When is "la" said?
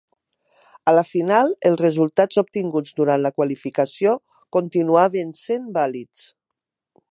0.99-1.03, 3.27-3.33